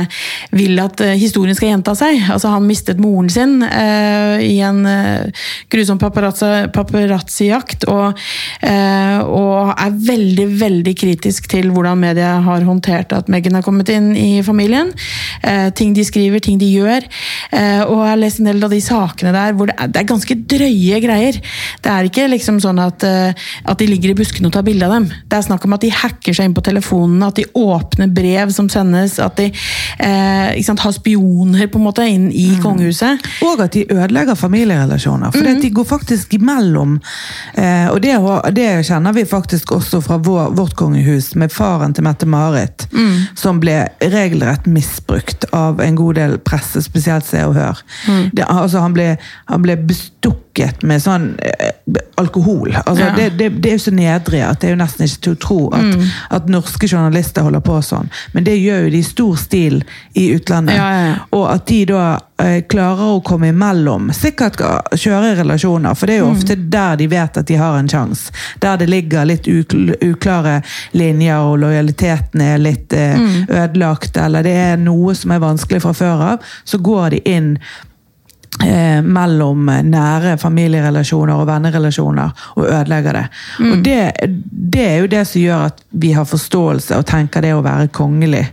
vil 0.57 0.75
at 0.83 0.99
eh, 1.03 1.15
historien 1.19 1.55
skal 1.55 1.71
gjenta 1.71 1.93
seg. 1.95 2.19
Altså 2.33 2.51
Han 2.51 2.67
mistet 2.67 2.99
moren 2.99 3.29
sin 3.31 3.61
eh, 3.63 4.43
i 4.43 4.57
en 4.65 4.81
eh, 4.89 5.45
grusom 5.71 5.99
paparazzi- 6.01 6.67
paparazzi-jakt, 6.75 7.87
og, 7.87 8.19
eh, 8.67 9.21
og 9.23 9.71
er 9.71 9.95
veldig 10.09 10.47
veldig 10.59 10.95
kritisk 10.99 11.47
til 11.53 11.71
hvordan 11.71 12.01
media 12.01 12.33
har 12.43 12.65
håndtert 12.67 13.15
at 13.15 13.31
Meghan 13.31 13.55
har 13.55 13.65
kommet 13.65 13.91
inn 13.93 14.11
i 14.19 14.43
familien. 14.43 14.91
Eh, 15.41 15.69
ting 15.71 15.95
de 15.95 16.03
skriver, 16.07 16.43
ting 16.43 16.59
de 16.59 16.67
gjør. 16.67 17.07
Eh, 17.55 17.81
og 17.85 18.03
jeg 18.03 18.11
har 18.11 18.21
lest 18.21 18.43
en 18.43 18.51
del 18.51 18.67
av 18.67 18.75
de 18.75 18.81
sakene 18.83 19.31
der 19.35 19.55
hvor 19.55 19.71
det 19.71 19.77
er, 19.77 19.93
det 19.93 20.03
er 20.03 20.11
ganske 20.11 20.39
drøye 20.55 21.01
greier. 21.07 21.39
Det 21.83 21.93
er 21.93 22.11
ikke 22.11 22.27
liksom 22.35 22.59
sånn 22.63 22.83
at, 22.83 23.03
at 23.07 23.79
de 23.79 23.87
ligger 23.87 24.11
i 24.11 24.19
buskene 24.19 24.51
og 24.51 24.55
tar 24.57 24.67
bilde 24.67 24.85
av 24.87 24.97
dem. 24.97 25.09
Det 25.23 25.39
er 25.39 25.47
snakk 25.47 25.63
om 25.63 25.75
at 25.77 25.87
de 25.87 25.93
hacker 26.03 26.35
seg 26.35 26.49
inn 26.49 26.57
på 26.57 26.65
telefonene, 26.67 27.31
at 27.31 27.39
de 27.39 27.47
åpner 27.55 27.76
brev 28.13 28.51
som 28.53 28.69
sendes, 28.69 29.19
at 29.19 29.37
de 29.37 29.47
eh, 29.99 30.63
sant, 30.63 30.79
har 30.79 30.91
spioner 30.95 31.67
på 31.71 31.79
en 31.79 31.85
måte 31.87 32.05
inn 32.07 32.27
i 32.31 32.47
kongehuset. 32.63 33.23
Og 33.45 33.61
at 33.63 33.73
de 33.73 33.85
ødelegger 33.91 34.35
familierelasjoner. 34.35 35.31
For 35.35 35.61
de 35.61 35.69
går 35.73 35.87
faktisk 35.89 36.33
imellom. 36.37 36.97
Eh, 37.55 37.87
og 37.91 38.01
det, 38.03 38.15
det 38.55 38.67
kjenner 38.87 39.13
vi 39.17 39.25
faktisk 39.25 39.71
også 39.77 40.01
fra 40.05 40.17
vår, 40.17 40.51
vårt 40.57 40.75
kongehus, 40.79 41.33
med 41.35 41.51
faren 41.53 41.93
til 41.93 42.03
Mette-Marit. 42.07 42.87
Som 43.37 43.59
ble 43.63 43.87
regelrett 44.01 44.65
misbrukt 44.67 45.45
av 45.55 45.81
en 45.83 45.95
god 45.95 46.15
del 46.19 46.37
presse, 46.39 46.81
spesielt 46.85 47.25
Se 47.27 47.43
og 47.45 47.55
Hør. 47.57 47.81
Det, 48.33 48.45
altså, 48.47 48.79
han, 48.83 48.93
ble, 48.95 49.15
han 49.49 49.61
ble 49.63 49.75
bestukket 49.87 50.83
med 50.87 51.01
sånn 51.03 51.31
eh, 51.43 51.71
alkohol. 52.17 52.71
Altså, 52.85 53.03
Ja. 53.07 53.13
det, 53.15 53.29
det, 53.39 53.49
det 53.63 53.71
er 53.71 53.77
jo 53.77 53.83
så 53.85 53.91
nedrig 53.95 54.41
at 54.43 54.59
det 54.61 54.69
er 54.69 54.73
jo 54.75 54.79
nesten 54.81 55.05
ikke 55.05 55.21
til 55.27 55.35
å 55.35 55.39
tro 55.43 55.57
at, 55.77 56.07
at 56.39 56.47
norske 56.51 56.87
journalister 56.89 57.45
holder 57.45 57.61
på 57.67 57.81
sånn. 57.83 58.09
Men 58.33 58.47
det 58.47 58.55
gjør 58.57 58.87
jo 58.87 58.93
de 58.95 59.01
i 59.01 59.05
stor 59.05 59.35
stil 59.39 59.81
i 60.17 60.29
utlandet. 60.35 60.77
Ja, 60.79 60.87
ja. 60.95 61.13
Og 61.35 61.45
at 61.51 61.67
de 61.69 61.81
da 61.89 62.03
eh, 62.41 62.61
klarer 62.69 63.17
å 63.17 63.23
komme 63.25 63.51
imellom. 63.51 64.11
Sikkert 64.15 64.61
kjøre 64.95 65.35
relasjoner, 65.41 65.97
for 65.97 66.09
det 66.09 66.17
er 66.17 66.23
jo 66.23 66.31
ofte 66.31 66.57
der 66.77 66.99
de 66.99 67.09
vet 67.11 67.41
at 67.41 67.49
de 67.49 67.59
har 67.59 67.77
en 67.79 67.91
sjanse. 67.91 68.33
Der 68.63 68.79
det 68.79 68.89
ligger 68.91 69.27
litt 69.27 69.47
uklare 69.47 70.61
linjer, 70.97 71.43
og 71.43 71.59
lojaliteten 71.65 72.45
er 72.45 72.63
litt 72.63 72.95
eh, 72.95 73.19
ødelagt, 73.47 74.17
eller 74.17 74.47
det 74.47 74.55
er 74.69 74.79
noe 74.81 75.15
som 75.17 75.35
er 75.35 75.43
vanskelig 75.43 75.83
fra 75.83 75.93
før 75.97 76.25
av, 76.33 76.55
så 76.67 76.79
går 76.81 77.17
de 77.17 77.23
inn 77.27 77.53
eh, 78.65 78.99
mellom 79.03 79.69
nære 79.89 80.37
familierelasjoner 80.41 81.35
og 81.35 81.47
vennerelasjoner 81.49 82.49
og 82.55 82.65
ødelegger 82.65 83.19
det. 83.19 83.25
Og 83.71 83.85
det, 83.85 83.99
det 84.49 84.85
er 84.87 84.97
jo 85.03 85.11
det 85.11 85.23
som 85.27 85.41
gjør 85.41 85.69
at 85.71 85.81
vi 85.91 86.11
har 86.17 86.27
forståelse 86.29 86.97
og 86.97 87.07
tenker 87.09 87.45
det 87.45 87.55
å 87.55 87.63
være 87.65 87.91
kongelig. 87.93 88.45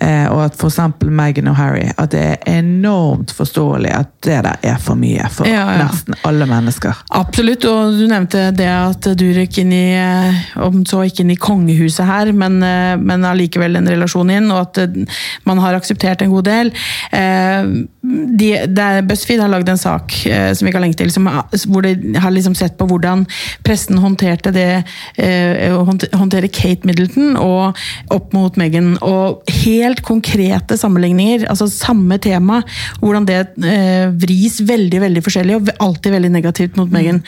Eh, 0.00 0.26
og 0.30 0.44
at 0.44 0.54
f.eks. 0.54 0.78
Meghan 1.02 1.48
og 1.50 1.56
Harry 1.58 1.88
at 1.98 2.12
det 2.12 2.20
er 2.22 2.58
enormt 2.60 3.32
forståelig 3.34 3.90
at 3.96 4.10
det 4.22 4.36
der 4.46 4.58
er 4.70 4.76
for 4.82 4.94
mye 4.98 5.26
for 5.32 5.48
Ja, 5.48 5.64
ja. 5.74 5.86
nesten 5.88 6.14
alle 6.28 6.46
mennesker. 6.46 7.00
Absolutt, 7.18 7.64
og 7.66 7.96
du 7.98 8.04
nevnte 8.10 8.48
det 8.54 8.68
at 8.70 9.08
du 9.18 9.24
røk 9.34 9.58
inn 9.58 9.72
i, 9.74 9.96
eh, 9.98 10.38
om 10.62 10.84
så 10.86 11.02
ikke 11.08 11.24
inn 11.24 11.32
i 11.34 11.38
kongehuset 11.40 12.06
her, 12.06 12.30
men, 12.32 12.60
eh, 12.62 12.94
men 13.00 13.26
allikevel 13.26 13.76
en 13.80 13.90
relasjon 13.90 14.30
inn, 14.30 14.50
og 14.54 14.68
at 14.68 15.02
man 15.48 15.58
har 15.64 15.74
akseptert 15.78 16.22
en 16.22 16.30
god 16.30 16.44
del. 16.46 16.72
Eh, 17.12 17.72
De, 18.08 18.46
det 18.72 18.80
er, 18.80 19.02
BuzzFeed 19.04 19.40
har 19.42 19.50
lagd 19.52 19.68
en 19.68 19.76
sak 19.76 20.14
som 20.56 20.64
vi 20.64 20.72
har 20.72 20.80
lenke 20.80 20.96
til, 20.96 21.10
som, 21.12 21.26
hvor 21.68 21.82
de 21.84 22.14
har 22.16 22.30
liksom 22.32 22.54
sett 22.56 22.78
på 22.78 22.86
hvordan 22.88 23.26
pressen 23.66 23.98
håndterte 24.00 24.52
det 24.54 24.84
å 25.74 25.82
håndtere 25.84 26.48
Kate 26.48 26.88
Middleton 26.88 27.36
og 27.36 27.76
opp 28.14 28.32
mot 28.32 28.56
Meghan, 28.56 28.94
og 29.04 29.42
helt 29.60 29.87
konkrete 30.04 30.76
sammenligninger, 30.78 31.46
altså 31.50 31.68
samme 31.70 32.18
tema, 32.22 32.60
hvordan 33.00 33.26
det 33.28 33.38
eh, 33.64 34.08
vris 34.20 34.60
veldig, 34.66 35.00
veldig 35.04 35.22
forskjellig, 35.24 35.56
og 35.58 35.70
alltid 35.84 36.14
veldig 36.16 36.32
negativt 36.34 36.78
mot 36.78 36.90
Meghan. 36.92 37.20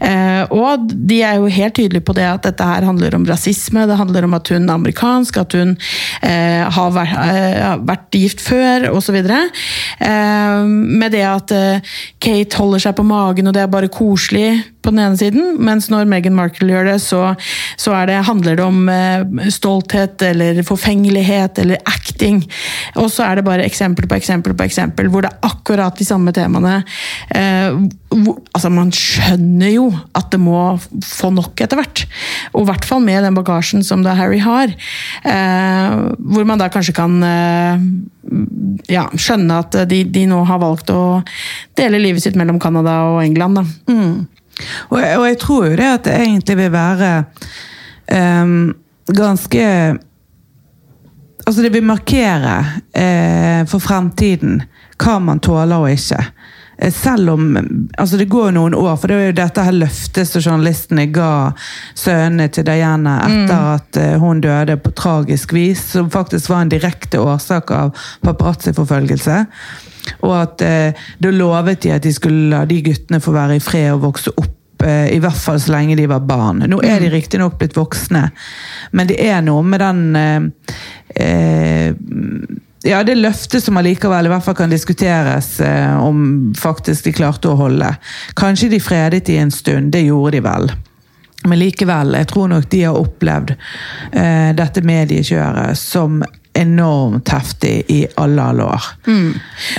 Eh, 0.00 0.42
og 0.54 0.90
de 0.94 1.20
er 1.26 1.38
jo 1.40 1.52
helt 1.52 1.76
tydelige 1.78 2.04
på 2.04 2.16
det 2.16 2.26
at 2.28 2.44
dette 2.46 2.68
her 2.68 2.86
handler 2.86 3.16
om 3.18 3.26
rasisme, 3.28 3.86
det 3.88 3.98
handler 4.00 4.28
om 4.28 4.36
at 4.38 4.52
hun 4.52 4.68
er 4.68 4.74
amerikansk, 4.74 5.40
at 5.42 5.56
hun 5.58 5.76
eh, 6.22 6.64
har 6.76 6.94
vært, 6.94 7.16
eh, 7.24 7.74
vært 7.88 8.20
gift 8.20 8.44
før, 8.44 8.90
osv. 8.94 9.20
Eh, 9.20 10.60
med 10.64 11.14
det 11.14 11.24
at 11.28 11.54
eh, 11.54 11.96
Kate 12.22 12.60
holder 12.60 12.86
seg 12.86 12.96
på 12.98 13.06
magen, 13.06 13.48
og 13.48 13.56
det 13.56 13.64
er 13.64 13.72
bare 13.72 13.92
koselig 13.92 14.73
på 14.84 14.92
den 14.92 15.02
ene 15.04 15.18
siden, 15.18 15.56
mens 15.64 15.88
når 15.92 16.08
Meghan 16.10 16.36
Markle 16.36 16.68
gjør 16.70 16.88
det, 16.92 16.98
så, 17.02 17.22
så 17.80 17.96
det, 18.08 18.20
handler 18.28 18.58
det 18.58 18.64
om 18.64 18.88
eh, 18.92 19.50
stolthet 19.52 20.22
eller 20.28 20.60
forfengelighet 20.66 21.58
eller 21.62 21.82
acting. 21.88 22.42
Og 23.00 23.10
så 23.12 23.26
er 23.26 23.40
det 23.40 23.46
bare 23.48 23.66
eksempel 23.66 24.08
på 24.10 24.18
eksempel 24.18 24.56
på 24.56 24.66
eksempel 24.66 25.10
hvor 25.12 25.24
det 25.24 25.32
er 25.32 25.48
akkurat 25.48 25.96
de 25.98 26.06
samme 26.06 26.34
temaene. 26.36 26.80
Eh, 27.34 27.78
hvor, 28.14 28.38
altså 28.54 28.70
Man 28.74 28.92
skjønner 28.94 29.72
jo 29.72 29.88
at 30.14 30.30
det 30.32 30.40
må 30.42 30.60
få 31.04 31.32
nok 31.34 31.64
etter 31.64 31.80
hvert. 31.80 32.04
Og 32.52 32.64
i 32.64 32.70
hvert 32.70 32.88
fall 32.88 33.02
med 33.04 33.24
den 33.24 33.36
bagasjen 33.38 33.84
som 33.86 34.04
da 34.04 34.16
Harry 34.18 34.42
har. 34.44 34.74
Eh, 35.24 35.96
hvor 36.18 36.46
man 36.48 36.60
da 36.60 36.70
kanskje 36.72 36.96
kan 36.96 37.16
eh, 37.24 37.88
ja, 38.92 39.08
skjønne 39.16 39.60
at 39.64 39.80
de, 39.90 40.04
de 40.04 40.28
nå 40.30 40.44
har 40.48 40.62
valgt 40.62 40.92
å 40.92 41.22
dele 41.78 42.02
livet 42.02 42.24
sitt 42.24 42.38
mellom 42.38 42.60
Canada 42.62 43.00
og 43.14 43.22
England. 43.24 43.60
Da. 43.60 43.94
Og, 44.88 44.98
og 44.98 45.26
jeg 45.28 45.38
tror 45.42 45.66
jo 45.66 45.76
det 45.78 45.90
at 45.90 46.04
det 46.06 46.16
egentlig 46.20 46.56
vil 46.56 46.72
være 46.72 47.12
um, 48.42 48.74
ganske 49.10 49.64
Altså 51.44 51.60
det 51.60 51.74
vil 51.74 51.84
markere 51.84 52.54
eh, 52.96 53.66
for 53.68 53.76
fremtiden 53.76 54.62
hva 54.96 55.18
man 55.20 55.42
tåler 55.44 55.76
og 55.76 55.90
ikke. 55.92 56.22
Eh, 56.84 56.92
Selv 56.92 57.30
om 57.30 57.56
altså 57.98 58.16
Det 58.20 58.28
går 58.28 58.52
noen 58.56 58.74
år, 58.76 58.96
for 59.00 59.08
det 59.08 59.16
er 59.16 59.30
jo 59.30 59.36
dette 59.38 59.64
her 59.64 59.76
løftet 59.76 60.28
som 60.28 60.42
journalistene 60.44 61.06
ga 61.14 61.30
sønnene 61.96 62.50
til 62.52 62.66
Diana 62.68 63.16
etter 63.24 63.68
at 63.74 64.00
eh, 64.00 64.16
hun 64.20 64.42
døde 64.44 64.76
på 64.82 64.92
tragisk 64.96 65.54
vis, 65.56 65.82
som 65.94 66.10
faktisk 66.12 66.50
var 66.52 66.64
en 66.64 66.72
direkte 66.72 67.20
årsak 67.22 67.70
av 67.74 67.94
paparazzi-forfølgelse. 68.24 69.38
Og 70.20 70.34
at 70.36 70.64
eh, 70.64 71.06
da 71.18 71.32
lovet 71.32 71.80
de 71.86 71.94
at 71.94 72.04
de 72.04 72.12
skulle 72.12 72.50
la 72.52 72.64
de 72.68 72.82
guttene 72.84 73.22
få 73.24 73.32
være 73.32 73.56
i 73.56 73.64
fred 73.64 73.94
og 73.94 74.02
vokse 74.10 74.34
opp 74.36 74.84
eh, 74.84 75.08
i 75.16 75.20
hvert 75.22 75.40
fall 75.40 75.60
så 75.62 75.72
lenge 75.72 75.96
de 75.96 76.08
var 76.10 76.26
barn. 76.28 76.64
Nå 76.68 76.82
er 76.84 77.00
de 77.00 77.12
riktignok 77.14 77.56
blitt 77.60 77.76
voksne, 77.78 78.26
men 78.92 79.08
det 79.08 79.16
er 79.24 79.40
noe 79.46 79.64
med 79.64 79.80
den 79.80 80.02
eh, 81.16 81.94
ja, 82.84 83.02
det 83.04 83.14
løftet 83.16 83.64
som 83.64 83.78
allikevel 83.80 84.28
i 84.28 84.32
hvert 84.32 84.44
fall 84.44 84.56
kan 84.58 84.72
diskuteres 84.72 85.56
eh, 85.64 85.96
om 86.04 86.52
faktisk 86.58 87.06
de 87.08 87.14
klarte 87.16 87.48
å 87.48 87.56
holde. 87.56 87.88
Kanskje 88.36 88.68
de 88.74 88.80
fredet 88.82 89.30
i 89.32 89.38
en 89.40 89.52
stund, 89.54 89.92
det 89.94 90.04
gjorde 90.04 90.36
de 90.36 90.42
vel. 90.44 90.72
Men 91.48 91.60
likevel, 91.60 92.14
jeg 92.20 92.28
tror 92.28 92.50
nok 92.52 92.68
de 92.72 92.82
har 92.84 93.00
opplevd 93.00 93.54
eh, 93.56 94.50
dette 94.56 94.84
mediekjøret 94.84 95.80
som 95.80 96.20
enormt 96.54 97.28
heftig 97.34 97.74
i 97.90 98.00
alle 98.20 98.44
alle 98.44 98.66
år. 98.66 98.88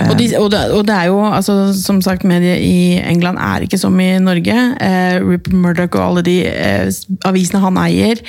Og, 0.10 0.13
de, 0.20 0.27
og, 0.39 0.50
det, 0.51 0.62
og 0.75 0.84
det 0.88 0.96
er 0.96 1.10
jo, 1.12 1.20
altså, 1.24 1.55
som 1.77 2.01
sagt, 2.03 2.25
mediet 2.27 2.62
i 2.63 2.98
England 3.00 3.39
er 3.41 3.65
ikke 3.65 3.79
som 3.79 3.96
i 4.01 4.10
Norge. 4.22 4.55
Eh, 4.84 5.17
Rupert 5.24 5.55
Murdoch 5.55 5.98
og 6.00 6.05
alle 6.10 6.25
de 6.25 6.36
eh, 6.50 6.89
avisene 7.27 7.62
han 7.63 7.79
eier. 7.82 8.22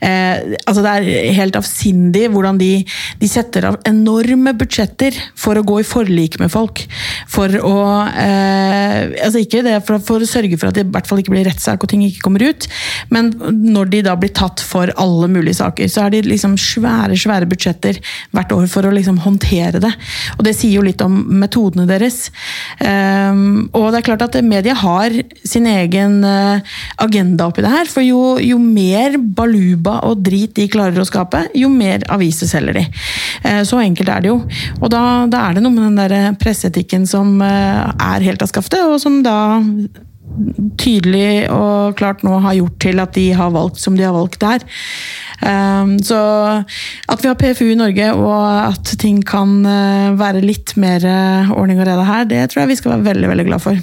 Eh, 0.00 0.56
altså 0.64 0.84
Det 0.86 0.94
er 0.94 1.36
helt 1.36 1.58
avsindig 1.60 2.26
hvordan 2.32 2.60
de, 2.60 2.72
de 3.20 3.30
setter 3.30 3.68
av 3.68 3.80
enorme 3.88 4.54
budsjetter 4.58 5.16
for 5.38 5.58
å 5.60 5.66
gå 5.66 5.80
i 5.82 5.88
forlik 5.88 6.40
med 6.40 6.52
folk. 6.52 6.84
For 7.30 7.52
å 7.60 7.76
eh, 8.08 9.10
altså 9.26 9.44
ikke 9.44 9.64
det 9.66 9.76
for, 9.86 10.02
for 10.04 10.22
å 10.24 10.28
sørge 10.28 10.58
for 10.60 10.70
at 10.70 10.78
det 10.78 10.86
i 10.86 10.92
hvert 10.92 11.08
fall 11.08 11.22
ikke 11.22 11.34
blir 11.34 11.48
rettssak 11.48 11.84
og 11.84 11.92
ting 11.92 12.04
ikke 12.06 12.24
kommer 12.24 12.44
ut, 12.48 12.66
men 13.12 13.32
når 13.50 13.92
de 13.94 14.02
da 14.06 14.16
blir 14.18 14.32
tatt 14.36 14.62
for 14.64 14.92
alle 15.00 15.28
mulige 15.30 15.58
saker, 15.60 15.90
så 15.90 16.06
har 16.06 16.14
de 16.14 16.22
liksom 16.26 16.56
svære, 16.60 17.18
svære 17.18 17.48
budsjetter 17.50 17.89
hvert 18.34 18.52
år 18.54 18.66
for 18.70 18.86
å 18.86 18.92
liksom 18.94 19.20
håndtere 19.24 19.80
det. 19.82 19.92
Og 20.38 20.44
det 20.46 20.54
sier 20.58 20.78
jo 20.78 20.84
litt 20.86 21.02
om 21.04 21.16
metodene 21.40 21.86
deres. 21.88 22.28
Um, 22.80 23.70
og 23.76 23.90
det 23.90 24.00
er 24.00 24.06
klart 24.10 24.26
at 24.26 24.38
media 24.46 24.76
har 24.78 25.14
sin 25.44 25.68
egen 25.70 26.20
uh, 26.26 26.60
agenda 27.02 27.48
oppi 27.50 27.64
det 27.64 27.72
her. 27.72 27.90
For 27.90 28.04
jo, 28.04 28.36
jo 28.42 28.58
mer 28.60 29.18
baluba 29.18 30.00
og 30.08 30.24
drit 30.26 30.54
de 30.58 30.68
klarer 30.70 31.00
å 31.00 31.08
skape, 31.08 31.46
jo 31.58 31.70
mer 31.72 32.04
aviser 32.12 32.50
selger 32.50 32.80
de. 32.80 32.86
Uh, 33.46 33.62
så 33.66 33.82
enkelt 33.82 34.12
er 34.12 34.24
det 34.24 34.32
jo. 34.32 34.40
Og 34.80 34.92
da, 34.92 35.02
da 35.30 35.46
er 35.46 35.56
det 35.56 35.64
noe 35.64 35.74
med 35.76 35.88
den 35.88 36.00
der 36.00 36.38
presseetikken 36.40 37.08
som 37.10 37.38
uh, 37.42 37.90
er 37.94 38.28
helt 38.28 38.42
av 38.44 38.52
skaftet, 38.52 38.84
og 38.86 39.00
som 39.02 39.20
da 39.24 39.38
tydelig 40.80 41.48
og 41.52 41.96
klart 41.98 42.24
nå 42.26 42.38
har 42.44 42.56
gjort 42.58 42.78
til 42.82 43.02
at 43.02 43.14
de 43.16 43.26
har 43.36 43.52
valgt 43.54 43.80
som 43.82 43.96
de 43.98 44.06
har 44.06 44.16
valgt 44.16 44.40
der. 44.42 44.64
Um, 45.40 45.96
så 46.04 46.18
at 47.08 47.22
vi 47.22 47.30
har 47.30 47.38
PFU 47.38 47.70
i 47.70 47.78
Norge 47.78 48.10
og 48.12 48.42
at 48.70 48.92
ting 49.00 49.22
kan 49.26 49.60
uh, 49.64 50.18
være 50.20 50.44
litt 50.44 50.76
mer 50.80 51.04
uh, 51.06 51.54
ordning 51.56 51.80
og 51.80 51.88
rede 51.88 52.04
her, 52.08 52.28
det 52.28 52.44
tror 52.50 52.64
jeg 52.64 52.74
vi 52.74 52.80
skal 52.80 52.96
være 52.96 53.08
veldig, 53.12 53.32
veldig 53.32 53.48
glad 53.48 53.64
for. 53.64 53.80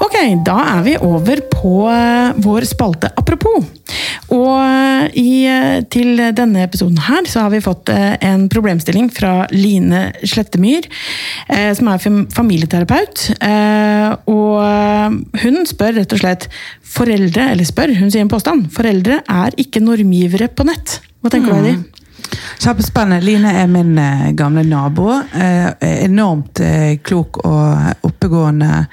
Ok, 0.00 0.16
da 0.46 0.56
er 0.78 0.84
vi 0.86 0.96
over 1.04 1.44
på 1.52 1.74
uh, 1.86 2.36
vår 2.42 2.66
spalte 2.68 3.12
Apropos. 3.20 3.68
Og 4.30 4.56
uh, 4.62 5.06
i, 5.18 5.44
uh, 5.50 5.80
til 5.90 6.20
denne 6.36 6.64
episoden 6.66 7.00
her 7.08 7.26
så 7.30 7.46
har 7.46 7.54
vi 7.54 7.62
fått 7.64 7.90
uh, 7.92 8.14
en 8.24 8.46
problemstilling 8.52 9.10
fra 9.14 9.44
Line 9.54 10.10
Slettemyr, 10.22 10.86
som 11.76 11.88
er 11.90 12.02
familieterapeut. 12.34 13.22
Og 14.30 15.40
hun 15.42 15.62
spør 15.68 15.96
rett 15.98 16.14
og 16.14 16.20
slett 16.22 16.46
foreldre, 16.86 17.50
eller 17.54 17.66
spør, 17.66 17.94
hun 17.98 18.12
sier 18.12 18.24
en 18.24 18.32
påstand, 18.32 18.68
foreldre 18.74 19.20
er 19.26 19.56
ikke 19.60 19.82
normgivere 19.82 20.50
på 20.52 20.66
nett. 20.68 21.00
Hva 21.20 21.32
tenker 21.32 21.52
du, 21.52 21.58
Heidi? 21.58 22.00
Kjempespennende. 22.60 23.24
Line 23.24 23.52
er 23.62 23.66
min 23.70 23.98
eh, 23.98 24.30
gamle 24.36 24.62
nabo. 24.66 25.10
Eh, 25.34 25.70
enormt 26.04 26.60
eh, 26.64 26.98
klok 27.02 27.42
og 27.44 28.06
oppegående. 28.06 28.84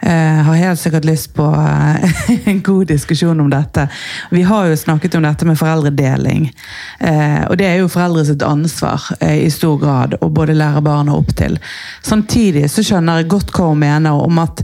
Eh, 0.00 0.42
har 0.42 0.54
helt 0.54 0.80
sikkert 0.80 1.04
lyst 1.04 1.34
på 1.34 1.44
eh, 1.44 2.10
en 2.44 2.62
god 2.62 2.86
diskusjon 2.86 3.40
om 3.40 3.50
dette. 3.50 3.88
Vi 4.30 4.42
har 4.42 4.66
jo 4.66 4.76
snakket 4.76 5.14
om 5.14 5.22
dette 5.26 5.46
med 5.46 5.58
foreldredeling. 5.58 6.52
Eh, 6.98 7.42
og 7.48 7.56
det 7.58 7.66
er 7.66 7.80
jo 7.80 7.90
foreldres 7.90 8.30
ansvar 8.46 9.08
eh, 9.20 9.42
i 9.42 9.50
stor 9.50 9.78
grad 9.82 10.14
å 10.20 10.30
både 10.30 10.54
lære 10.54 10.84
barna 10.86 11.16
opp 11.18 11.34
til. 11.36 11.58
Samtidig 12.02 12.68
så 12.70 12.86
skjønner 12.86 13.22
jeg 13.22 13.32
godt 13.34 13.50
hva 13.56 13.72
hun 13.72 13.82
mener 13.82 14.14
om 14.14 14.38
at 14.38 14.62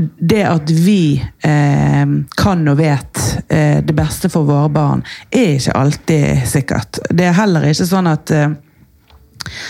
det 0.00 0.44
at 0.44 0.70
vi 0.70 1.20
eh, 1.44 2.06
kan 2.36 2.68
og 2.68 2.78
vet 2.80 3.20
eh, 3.48 3.80
det 3.84 3.96
beste 3.96 4.28
for 4.32 4.48
våre 4.48 4.68
barn, 4.72 5.04
er 5.30 5.56
ikke 5.56 5.76
alltid 5.76 6.48
sikkert. 6.48 7.00
Det 7.10 7.28
er 7.28 7.36
heller 7.36 7.68
ikke 7.68 7.88
sånn 7.88 8.08
at 8.12 8.32
eh, 8.36 8.52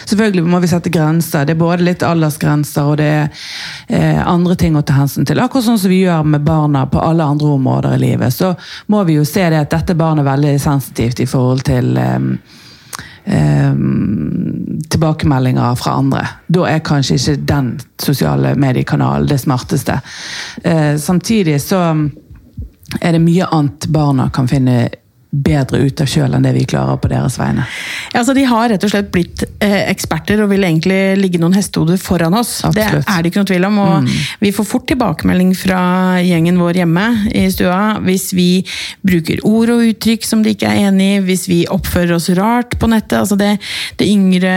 Selvfølgelig 0.05 0.45
må 0.45 0.61
vi 0.61 0.69
sette 0.71 0.93
grenser. 0.93 1.47
Det 1.47 1.55
er 1.55 1.61
både 1.61 1.87
litt 1.87 2.05
aldersgrenser 2.05 2.89
og 2.91 2.99
det 3.00 3.09
er 3.09 3.29
eh, 3.89 4.21
andre 4.27 4.57
ting 4.59 4.77
å 4.77 4.85
ta 4.87 4.99
hensyn 5.00 5.29
til. 5.29 5.41
Akkurat 5.41 5.69
sånn 5.69 5.81
som 5.81 5.93
vi 5.93 6.03
gjør 6.05 6.27
med 6.27 6.45
barna 6.47 6.87
på 6.91 7.03
alle 7.03 7.27
andre 7.27 7.55
områder 7.57 7.97
i 7.97 8.03
livet. 8.05 8.35
Så 8.35 8.53
må 8.93 9.05
vi 9.09 9.19
jo 9.19 9.27
se 9.29 9.47
det 9.50 9.62
at 9.65 9.75
dette 9.75 9.97
barnet 9.99 10.25
er 10.25 10.33
veldig 10.33 10.57
sensitivt 10.62 11.23
i 11.23 11.29
forhold 11.31 11.65
til 11.69 11.97
eh, 12.00 12.19
eh, 13.37 13.75
tilbakemeldinger 14.91 15.79
fra 15.81 15.99
andre. 16.03 16.25
Da 16.49 16.67
er 16.71 16.85
kanskje 16.87 17.19
ikke 17.21 17.37
den 17.53 17.75
sosiale 18.03 18.57
mediekanalen 18.59 19.29
det 19.31 19.41
smarteste. 19.45 20.00
Eh, 20.65 20.97
samtidig 21.00 21.61
så 21.62 21.85
er 23.00 23.12
det 23.15 23.23
mye 23.23 23.47
annet 23.55 23.87
barna 23.95 24.31
kan 24.35 24.49
finne 24.50 24.89
bedre 25.31 25.79
ut 25.87 26.01
av 26.03 26.09
sjøl 26.11 26.33
enn 26.35 26.43
det 26.43 26.53
vi 26.57 26.65
klarer 26.69 26.99
på 26.99 27.09
deres 27.11 27.37
vegne. 27.39 27.63
Ja, 28.11 28.21
altså 28.21 28.35
De 28.35 28.43
har 28.51 28.69
rett 28.73 28.85
og 28.87 28.91
slett 28.91 29.13
blitt 29.15 29.45
eh, 29.63 29.85
eksperter 29.91 30.43
og 30.43 30.51
vil 30.51 30.67
egentlig 30.67 30.99
ligge 31.21 31.39
noen 31.39 31.55
hestehoder 31.55 32.01
foran 32.03 32.35
oss. 32.35 32.57
Absolutt. 32.67 33.07
Det 33.07 33.15
er 33.15 33.23
det 33.23 33.31
ikke 33.31 33.45
noe 33.45 33.51
tvil 33.53 33.69
om. 33.69 33.79
og 33.85 34.09
mm. 34.09 34.11
Vi 34.43 34.53
får 34.57 34.67
fort 34.67 34.89
tilbakemelding 34.91 35.53
fra 35.59 35.81
gjengen 36.27 36.59
vår 36.59 36.81
hjemme 36.83 37.07
i 37.31 37.45
stua 37.53 38.01
hvis 38.03 38.31
vi 38.35 38.49
bruker 39.07 39.45
ord 39.47 39.75
og 39.77 39.85
uttrykk 39.93 40.27
som 40.27 40.43
de 40.43 40.57
ikke 40.57 40.71
er 40.71 40.89
enig 40.89 41.09
i, 41.15 41.23
hvis 41.29 41.47
vi 41.51 41.61
oppfører 41.71 42.17
oss 42.19 42.27
rart 42.39 42.75
på 42.81 42.91
nettet. 42.91 43.21
altså 43.23 43.39
Det, 43.39 43.53
det 44.03 44.11
yngre 44.11 44.55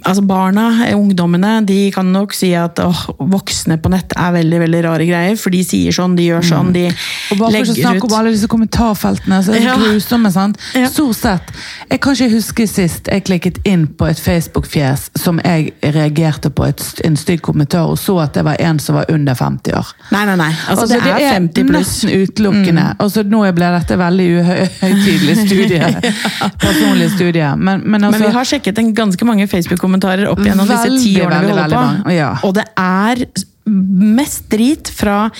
altså 0.00 0.24
Barna, 0.28 0.70
ungdommene, 0.96 1.58
de 1.68 1.90
kan 1.92 2.08
nok 2.12 2.32
si 2.36 2.54
at 2.56 2.80
åh, 2.82 3.04
voksne 3.20 3.78
på 3.82 3.92
nett 3.92 4.16
er 4.16 4.34
veldig 4.38 4.64
veldig 4.64 4.82
rare 4.88 5.08
greier, 5.08 5.36
for 5.40 5.52
de 5.52 5.62
sier 5.66 5.94
sånn, 5.94 6.16
de 6.18 6.30
gjør 6.30 6.48
sånn, 6.54 6.72
de 6.76 6.88
mm. 6.88 7.04
Og 7.32 7.40
bare 7.40 7.62
for 7.62 7.72
å 7.72 7.76
snakke 7.76 8.08
om 8.08 8.14
alle 8.18 8.32
disse 8.34 8.48
kommentarfeltene. 8.50 9.40
så 9.44 9.54
er 9.54 9.66
ja. 9.66 9.76
grusomme. 9.80 10.32
sant? 10.32 10.60
Ja. 10.74 10.88
Stort 10.92 11.16
sett. 11.16 11.52
Jeg 11.90 12.00
kan 12.04 12.16
ikke 12.16 12.30
huske 12.36 12.66
sist 12.70 13.08
jeg 13.12 13.24
klikket 13.28 13.60
inn 13.68 13.86
på 13.98 14.08
et 14.10 14.20
Facebook-fjes 14.20 15.08
som 15.18 15.40
jeg 15.44 15.72
reagerte 15.82 16.50
på 16.50 16.68
et, 16.68 16.82
en 17.04 17.16
stygg 17.18 17.42
kommentar, 17.46 17.88
og 17.90 17.98
så 18.00 18.18
at 18.24 18.36
det 18.38 18.44
var 18.46 18.60
en 18.62 18.80
som 18.82 18.98
var 18.98 19.10
under 19.12 19.34
50 19.38 19.76
år. 19.78 19.92
Nei, 20.14 20.24
nei, 20.28 20.36
nei. 20.40 20.50
Altså, 20.68 20.86
altså, 20.86 21.00
det, 21.04 21.14
er 21.16 21.36
50 21.36 21.68
pluss. 21.70 21.88
Nesten 21.88 22.14
utelukkende. 22.22 22.86
Mm. 22.92 23.02
Altså, 23.04 23.24
nå 23.28 23.42
ble 23.58 23.70
dette 23.74 23.98
veldig 23.98 24.28
uhøytidelig 24.38 25.36
studie. 25.44 25.92
ja. 26.08 26.50
Personlig 26.60 27.10
studie. 27.14 27.52
Men, 27.56 27.84
men, 27.84 28.04
altså, 28.04 28.20
men, 28.20 28.28
vi 28.28 28.34
har 28.38 28.50
sjekket 28.52 28.82
en 28.82 28.94
ganske 28.96 29.28
mange 29.28 29.48
Facebook-kommentarer 29.50 30.28
opp 30.30 30.42
gjennom 30.44 30.68
disse 30.68 30.98
ti 31.02 31.14
årene 31.22 31.46
vi 31.46 31.54
holder 31.54 31.76
på. 31.78 32.16
Ja. 32.18 32.32
Og 32.46 32.56
det 32.58 32.66
er 32.78 33.24
mest 33.68 34.48
drit 34.50 34.90
fra 34.94 35.30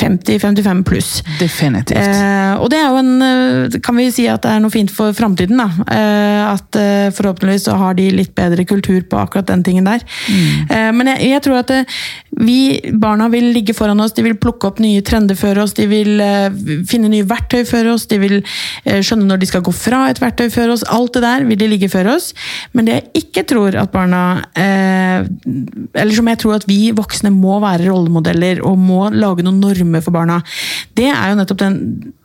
50-55 0.00 0.82
pluss. 0.84 1.10
Definitivt. 1.40 1.98
Eh, 1.98 2.54
og 2.60 2.70
det 2.72 2.80
er 2.80 2.88
jo 2.88 3.00
en 3.00 3.24
eh, 3.24 3.78
Kan 3.84 3.98
vi 3.98 4.08
si 4.14 4.26
at 4.30 4.44
det 4.44 4.54
er 4.54 4.62
noe 4.62 4.72
fint 4.72 4.90
for 4.92 5.14
framtiden, 5.16 5.60
da. 5.60 5.68
Eh, 5.90 6.42
at 6.50 6.78
eh, 6.78 7.08
forhåpentligvis 7.14 7.68
så 7.68 7.76
har 7.80 7.96
de 7.98 8.08
litt 8.14 8.34
bedre 8.36 8.64
kultur 8.68 9.00
på 9.08 9.20
akkurat 9.20 9.48
den 9.50 9.64
tingen 9.66 9.88
der. 9.88 10.04
Mm. 10.28 10.70
Eh, 10.70 10.90
men 10.96 11.12
jeg, 11.12 11.30
jeg, 11.32 11.44
tror 11.46 11.60
at 11.62 11.72
eh, 11.74 11.98
vi, 12.40 12.58
barna 13.02 13.30
vil 13.32 13.50
ligge 13.54 13.74
foran 13.76 14.00
oss, 14.02 14.14
de 14.16 14.24
vil 14.26 14.38
plukke 14.40 14.70
opp 14.70 14.82
nye 14.82 15.02
trender 15.06 15.38
før 15.38 15.64
oss, 15.64 15.74
de 15.78 15.86
vil 15.90 16.22
finne 16.88 17.10
nye 17.10 17.26
verktøy 17.28 17.64
før 17.68 17.92
oss, 17.94 18.06
de 18.10 18.18
vil 18.20 18.36
skjønne 18.84 19.26
når 19.28 19.40
de 19.42 19.48
skal 19.48 19.62
gå 19.64 19.72
fra 19.74 20.04
et 20.10 20.20
verktøy 20.22 20.48
før 20.52 20.74
oss. 20.74 20.84
Alt 20.90 21.16
det 21.16 21.24
der 21.24 21.44
vil 21.48 21.58
de 21.60 21.68
ligge 21.70 21.90
før 21.92 22.12
oss. 22.14 22.30
Men 22.76 22.88
det 22.88 22.96
jeg 22.96 23.24
ikke 23.24 23.44
tror 23.50 23.76
at 23.78 23.92
barna 23.92 24.20
Eller 24.56 26.14
som 26.14 26.28
jeg 26.28 26.40
tror 26.40 26.56
at 26.58 26.66
vi 26.68 26.90
voksne 26.96 27.30
må 27.34 27.58
være 27.62 27.69
være 27.70 27.88
rollemodeller 27.88 28.62
og 28.66 28.78
må 28.78 29.08
lage 29.14 29.46
noen 29.46 29.60
normer 29.62 30.04
for 30.04 30.14
barna. 30.14 30.40
Det 30.96 31.08
er 31.10 31.32
jo 31.32 31.38
nettopp 31.38 31.62
den 31.62 31.80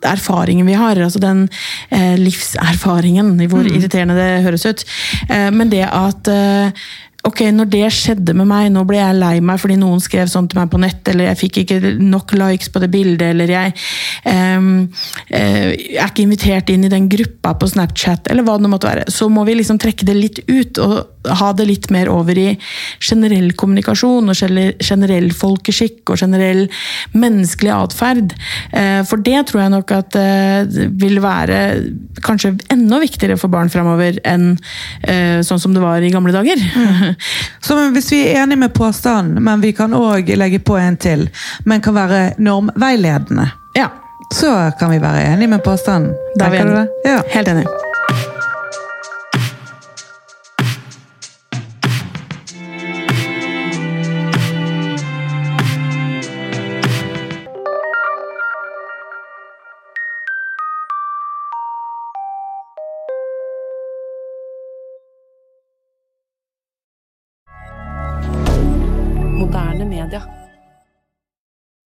erfaringen 0.05 0.67
vi 0.67 0.77
har. 0.77 0.99
altså 0.99 1.21
Den 1.23 1.47
eh, 1.89 2.15
livserfaringen, 2.19 3.35
hvor 3.49 3.65
mm. 3.65 3.73
irriterende 3.77 4.17
det 4.19 4.45
høres 4.45 4.65
ut. 4.65 4.85
Eh, 5.29 5.49
men 5.53 5.71
det 5.73 5.85
at 5.87 6.31
eh, 6.31 6.85
ok, 7.25 7.41
når 7.55 7.69
det 7.73 7.85
skjedde 7.93 8.35
med 8.37 8.47
meg, 8.49 8.67
nå 8.73 8.83
ble 8.87 8.99
jeg 8.99 9.17
lei 9.17 9.33
meg 9.43 9.59
fordi 9.61 9.77
noen 9.81 10.01
skrev 10.03 10.29
sånn 10.29 10.47
til 10.49 10.59
meg 10.59 10.69
på 10.71 10.79
nett, 10.81 11.01
eller 11.09 11.29
jeg 11.31 11.39
fikk 11.39 11.59
ikke 11.63 11.79
nok 11.97 12.35
likes 12.37 12.69
på 12.69 12.81
det 12.83 12.91
bildet, 12.93 13.25
eller 13.31 13.53
jeg 13.55 13.73
um, 14.29 14.85
uh, 15.31 15.71
er 15.73 16.05
ikke 16.05 16.25
invitert 16.25 16.69
inn 16.73 16.85
i 16.85 16.91
den 16.91 17.09
gruppa 17.11 17.55
på 17.57 17.69
Snapchat, 17.71 18.29
eller 18.31 18.45
hva 18.45 18.59
det 18.61 18.71
måtte 18.71 18.89
være, 18.91 19.07
så 19.13 19.29
må 19.31 19.45
vi 19.47 19.57
liksom 19.57 19.81
trekke 19.81 20.07
det 20.07 20.17
litt 20.17 20.41
ut 20.45 20.81
og 20.83 21.31
ha 21.39 21.49
det 21.57 21.65
litt 21.65 21.89
mer 21.93 22.11
over 22.13 22.37
i 22.37 22.51
generell 23.01 23.49
kommunikasjon 23.57 24.29
og 24.29 24.37
generell 24.37 25.31
folkeskikk 25.33 26.13
og 26.13 26.21
generell 26.21 26.67
menneskelig 27.17 27.73
atferd. 27.73 28.35
Uh, 28.69 29.01
for 29.09 29.21
det 29.25 29.47
tror 29.49 29.65
jeg 29.65 29.73
nok 29.73 29.95
at 29.97 30.19
uh, 30.19 30.85
vil 31.01 31.17
være 31.25 31.63
kanskje 32.25 32.53
enda 32.73 33.01
viktigere 33.01 33.39
for 33.41 33.49
barn 33.53 33.71
framover 33.73 34.17
enn 34.25 34.53
sånn 35.45 35.59
som 35.61 35.73
det 35.75 35.81
var 35.83 36.03
i 36.03 36.09
gamle 36.13 36.33
dager. 36.33 36.59
Mm. 36.75 37.14
Så 37.61 37.89
hvis 37.91 38.11
vi 38.11 38.21
er 38.27 38.43
enige 38.43 38.59
med 38.59 38.73
påstanden, 38.73 39.43
men 39.43 39.61
vi 39.61 39.71
kan 39.71 39.93
òg 39.93 40.35
legge 40.35 40.59
på 40.59 40.77
en 40.77 40.97
til, 40.97 41.29
men 41.65 41.81
kan 41.81 41.95
være 41.95 42.33
normveiledende, 42.37 43.49
ja. 43.75 43.87
så 44.33 44.71
kan 44.79 44.91
vi 44.91 45.01
være 45.01 45.33
enige 45.33 45.47
med 45.47 45.59
påstanden. 45.65 46.13
Da 46.39 46.45
er 46.45 46.49
vi 46.49 46.57
enige. 46.57 46.87
Ja. 47.05 47.19
Helt 47.33 47.47
enig. 47.47 47.67